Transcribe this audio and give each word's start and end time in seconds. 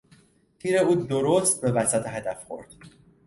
تیر 0.59 0.77
او 0.79 0.95
درست 0.95 1.61
به 1.61 1.71
وسط 1.71 2.07
هدف 2.07 2.43
خورد. 2.45 2.75